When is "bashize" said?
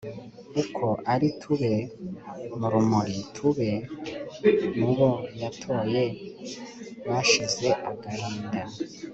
7.07-7.67